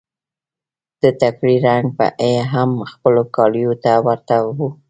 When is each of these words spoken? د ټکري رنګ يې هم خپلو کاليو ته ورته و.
د 1.01 1.03
ټکري 1.19 1.55
رنګ 1.67 1.85
يې 2.25 2.33
هم 2.53 2.71
خپلو 2.91 3.23
کاليو 3.35 3.71
ته 3.83 3.93
ورته 4.05 4.35
و. 4.45 4.49